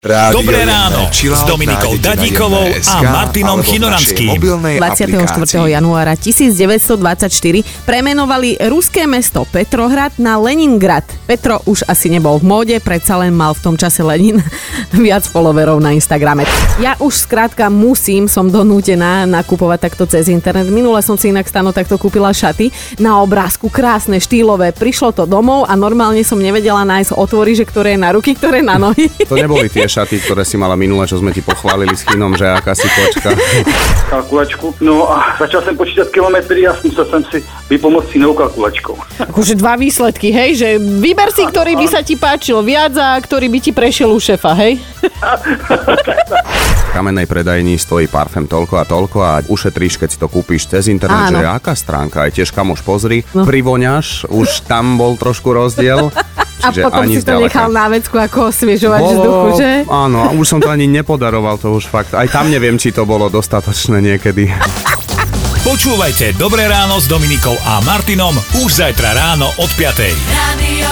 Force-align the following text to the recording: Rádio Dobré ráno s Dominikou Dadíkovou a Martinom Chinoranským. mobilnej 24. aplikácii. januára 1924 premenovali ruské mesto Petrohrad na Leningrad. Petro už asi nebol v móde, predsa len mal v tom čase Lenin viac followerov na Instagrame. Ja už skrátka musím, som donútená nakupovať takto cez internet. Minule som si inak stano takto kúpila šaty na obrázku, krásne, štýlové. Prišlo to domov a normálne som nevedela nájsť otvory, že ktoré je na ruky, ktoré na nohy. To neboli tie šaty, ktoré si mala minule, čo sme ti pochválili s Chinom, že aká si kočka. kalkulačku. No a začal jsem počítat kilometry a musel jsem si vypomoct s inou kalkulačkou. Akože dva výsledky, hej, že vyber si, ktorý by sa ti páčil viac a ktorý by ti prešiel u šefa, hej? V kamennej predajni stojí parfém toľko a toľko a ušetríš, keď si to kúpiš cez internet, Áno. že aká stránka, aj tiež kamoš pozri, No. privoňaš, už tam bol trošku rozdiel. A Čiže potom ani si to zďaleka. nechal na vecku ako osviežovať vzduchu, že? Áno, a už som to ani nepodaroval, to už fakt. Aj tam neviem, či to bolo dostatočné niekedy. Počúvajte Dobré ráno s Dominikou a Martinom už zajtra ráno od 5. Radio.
Rádio 0.00 0.40
Dobré 0.40 0.64
ráno 0.64 1.12
s 1.12 1.44
Dominikou 1.44 1.92
Dadíkovou 2.00 2.72
a 2.72 3.04
Martinom 3.04 3.60
Chinoranským. 3.60 4.32
mobilnej 4.32 4.80
24. 4.80 5.12
aplikácii. 5.12 5.76
januára 5.76 6.16
1924 6.16 7.84
premenovali 7.84 8.56
ruské 8.72 9.04
mesto 9.04 9.44
Petrohrad 9.52 10.16
na 10.16 10.40
Leningrad. 10.40 11.04
Petro 11.28 11.60
už 11.68 11.84
asi 11.84 12.08
nebol 12.08 12.40
v 12.40 12.48
móde, 12.48 12.76
predsa 12.80 13.20
len 13.20 13.36
mal 13.36 13.52
v 13.52 13.60
tom 13.60 13.76
čase 13.76 14.00
Lenin 14.00 14.40
viac 15.04 15.28
followerov 15.28 15.84
na 15.84 15.92
Instagrame. 15.92 16.48
Ja 16.80 16.96
už 16.96 17.28
skrátka 17.28 17.68
musím, 17.68 18.24
som 18.24 18.48
donútená 18.48 19.28
nakupovať 19.28 19.84
takto 19.84 20.08
cez 20.08 20.32
internet. 20.32 20.72
Minule 20.72 21.04
som 21.04 21.20
si 21.20 21.28
inak 21.28 21.44
stano 21.44 21.76
takto 21.76 22.00
kúpila 22.00 22.32
šaty 22.32 22.72
na 23.04 23.20
obrázku, 23.20 23.68
krásne, 23.68 24.16
štýlové. 24.16 24.72
Prišlo 24.72 25.12
to 25.12 25.28
domov 25.28 25.68
a 25.68 25.76
normálne 25.76 26.24
som 26.24 26.40
nevedela 26.40 26.88
nájsť 26.88 27.20
otvory, 27.20 27.52
že 27.52 27.68
ktoré 27.68 27.92
je 27.92 28.00
na 28.00 28.16
ruky, 28.16 28.32
ktoré 28.32 28.64
na 28.64 28.80
nohy. 28.80 29.12
To 29.28 29.36
neboli 29.36 29.68
tie 29.68 29.84
šaty, 29.90 30.22
ktoré 30.22 30.46
si 30.46 30.54
mala 30.54 30.78
minule, 30.78 31.02
čo 31.04 31.18
sme 31.18 31.34
ti 31.34 31.42
pochválili 31.42 31.92
s 31.92 32.06
Chinom, 32.06 32.32
že 32.32 32.46
aká 32.46 32.72
si 32.72 32.86
kočka. 32.86 33.34
kalkulačku. 34.12 34.74
No 34.80 35.10
a 35.10 35.34
začal 35.38 35.62
jsem 35.62 35.76
počítat 35.76 36.08
kilometry 36.08 36.66
a 36.66 36.74
musel 36.84 37.04
jsem 37.06 37.22
si 37.30 37.38
vypomoct 37.70 38.10
s 38.10 38.14
inou 38.14 38.34
kalkulačkou. 38.34 38.94
Akože 39.20 39.54
dva 39.54 39.74
výsledky, 39.74 40.30
hej, 40.30 40.50
že 40.54 40.68
vyber 40.78 41.30
si, 41.30 41.42
ktorý 41.42 41.74
by 41.74 41.86
sa 41.86 42.00
ti 42.02 42.14
páčil 42.14 42.62
viac 42.62 42.94
a 42.94 43.18
ktorý 43.18 43.46
by 43.46 43.58
ti 43.60 43.70
prešiel 43.70 44.10
u 44.10 44.18
šefa, 44.18 44.54
hej? 44.54 44.78
V 45.02 46.90
kamennej 46.96 47.30
predajni 47.30 47.78
stojí 47.78 48.10
parfém 48.10 48.46
toľko 48.46 48.74
a 48.76 48.84
toľko 48.84 49.18
a 49.20 49.32
ušetríš, 49.46 49.94
keď 49.96 50.08
si 50.10 50.18
to 50.18 50.26
kúpiš 50.26 50.66
cez 50.66 50.90
internet, 50.90 51.30
Áno. 51.30 51.38
že 51.38 51.46
aká 51.46 51.72
stránka, 51.74 52.26
aj 52.26 52.34
tiež 52.34 52.50
kamoš 52.50 52.82
pozri, 52.82 53.22
No. 53.30 53.46
privoňaš, 53.46 54.26
už 54.26 54.66
tam 54.66 54.98
bol 54.98 55.14
trošku 55.14 55.54
rozdiel. 55.54 56.10
A 56.60 56.68
Čiže 56.68 56.82
potom 56.84 57.02
ani 57.02 57.14
si 57.16 57.22
to 57.24 57.32
zďaleka. 57.32 57.44
nechal 57.48 57.68
na 57.72 57.86
vecku 57.88 58.16
ako 58.16 58.38
osviežovať 58.52 59.00
vzduchu, 59.00 59.48
že? 59.56 59.70
Áno, 59.88 60.18
a 60.20 60.28
už 60.36 60.46
som 60.46 60.58
to 60.60 60.68
ani 60.68 60.86
nepodaroval, 60.86 61.56
to 61.56 61.72
už 61.72 61.88
fakt. 61.88 62.12
Aj 62.12 62.28
tam 62.28 62.52
neviem, 62.52 62.76
či 62.76 62.92
to 62.92 63.08
bolo 63.08 63.26
dostatočné 63.26 63.98
niekedy. 64.00 64.52
Počúvajte 65.60 66.40
Dobré 66.40 66.64
ráno 66.66 66.96
s 66.96 67.04
Dominikou 67.04 67.52
a 67.52 67.84
Martinom 67.84 68.32
už 68.64 68.80
zajtra 68.80 69.12
ráno 69.12 69.52
od 69.60 69.70
5. 69.76 70.08
Radio. 70.32 70.90